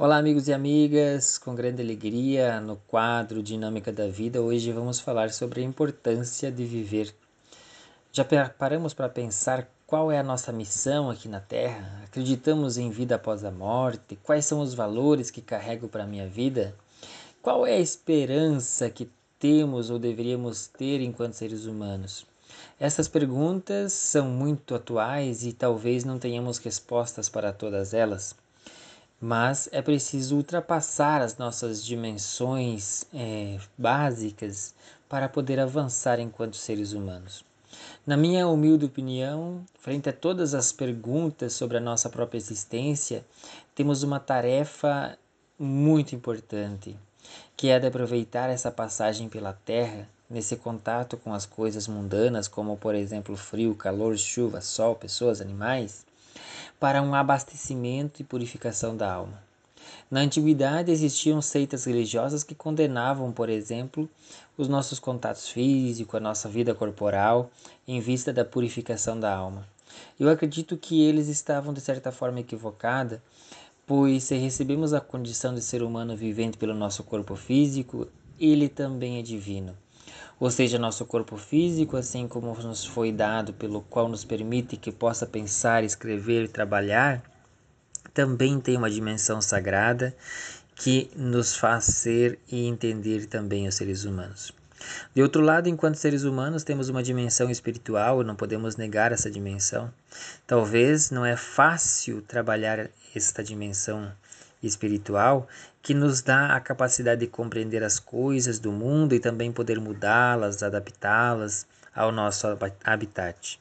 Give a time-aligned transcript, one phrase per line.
[0.00, 5.32] Olá, amigos e amigas, com grande alegria no quadro Dinâmica da Vida, hoje vamos falar
[5.32, 7.12] sobre a importância de viver.
[8.12, 8.24] Já
[8.56, 12.02] paramos para pensar qual é a nossa missão aqui na Terra?
[12.04, 14.14] Acreditamos em vida após a morte?
[14.22, 16.76] Quais são os valores que carrego para a minha vida?
[17.42, 22.24] Qual é a esperança que temos ou deveríamos ter enquanto seres humanos?
[22.78, 28.36] Essas perguntas são muito atuais e talvez não tenhamos respostas para todas elas
[29.20, 34.74] mas é preciso ultrapassar as nossas dimensões é, básicas
[35.08, 37.44] para poder avançar enquanto seres humanos.
[38.06, 43.24] Na minha humilde opinião, frente a todas as perguntas sobre a nossa própria existência,
[43.74, 45.18] temos uma tarefa
[45.58, 46.96] muito importante,
[47.56, 52.76] que é de aproveitar essa passagem pela Terra, nesse contato com as coisas mundanas, como
[52.76, 56.06] por exemplo frio, calor, chuva, sol, pessoas, animais,
[56.78, 59.42] para um abastecimento e purificação da alma.
[60.10, 64.08] Na antiguidade existiam seitas religiosas que condenavam, por exemplo,
[64.56, 67.50] os nossos contatos físicos, a nossa vida corporal,
[67.86, 69.66] em vista da purificação da alma.
[70.18, 73.18] Eu acredito que eles estavam de certa forma equivocados,
[73.86, 78.06] pois se recebemos a condição de ser humano vivente pelo nosso corpo físico,
[78.38, 79.74] ele também é divino
[80.40, 84.92] ou seja, nosso corpo físico, assim como nos foi dado, pelo qual nos permite que
[84.92, 87.22] possa pensar, escrever e trabalhar,
[88.14, 90.14] também tem uma dimensão sagrada
[90.76, 94.52] que nos faz ser e entender também os seres humanos.
[95.12, 99.92] De outro lado, enquanto seres humanos, temos uma dimensão espiritual, não podemos negar essa dimensão.
[100.46, 104.12] Talvez não é fácil trabalhar esta dimensão
[104.62, 105.46] espiritual
[105.82, 110.62] que nos dá a capacidade de compreender as coisas do mundo e também poder mudá-las,
[110.62, 112.46] adaptá-las ao nosso
[112.84, 113.58] habitat.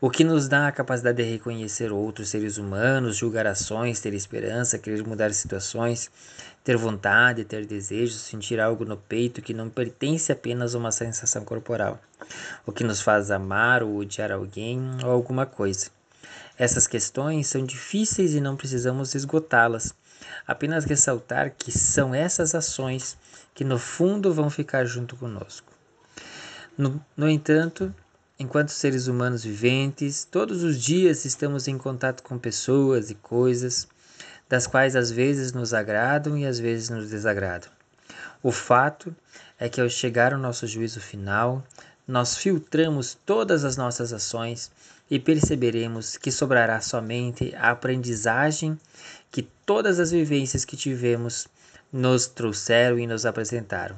[0.00, 4.78] O que nos dá a capacidade de reconhecer outros seres humanos, julgar ações, ter esperança,
[4.78, 6.10] querer mudar situações,
[6.64, 11.44] ter vontade, ter desejos, sentir algo no peito que não pertence apenas a uma sensação
[11.44, 12.00] corporal.
[12.66, 15.90] O que nos faz amar ou odiar alguém ou alguma coisa.
[16.58, 19.94] Essas questões são difíceis e não precisamos esgotá-las
[20.46, 23.16] apenas ressaltar que são essas ações
[23.54, 25.72] que no fundo vão ficar junto conosco.
[26.76, 27.94] No, no entanto,
[28.38, 33.86] enquanto seres humanos viventes, todos os dias estamos em contato com pessoas e coisas,
[34.48, 37.70] das quais às vezes nos agradam e às vezes nos desagradam.
[38.42, 39.14] O fato
[39.58, 41.62] é que ao chegar ao nosso juízo final,
[42.06, 44.70] nós filtramos todas as nossas ações
[45.10, 48.78] e perceberemos que sobrará somente a aprendizagem
[49.30, 51.46] que todas as vivências que tivemos
[51.92, 53.96] nos trouxeram e nos apresentaram.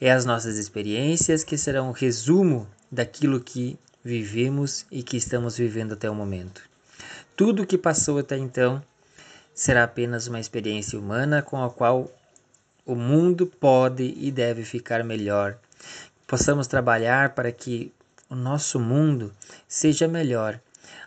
[0.00, 5.92] É as nossas experiências que serão o resumo daquilo que vivemos e que estamos vivendo
[5.92, 6.62] até o momento.
[7.36, 8.82] Tudo o que passou até então
[9.54, 12.10] será apenas uma experiência humana com a qual
[12.84, 15.56] o mundo pode e deve ficar melhor.
[16.32, 17.92] Possamos trabalhar para que
[18.26, 19.34] o nosso mundo
[19.68, 20.58] seja melhor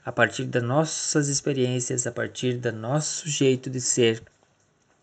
[0.06, 4.22] a partir das nossas experiências, a partir do nosso jeito de ser,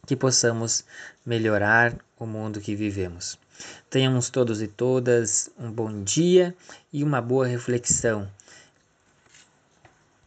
[0.07, 0.85] que possamos
[1.27, 3.37] melhorar o mundo que vivemos.
[3.91, 6.55] Tenhamos todos e todas um bom dia
[6.93, 8.31] e uma boa reflexão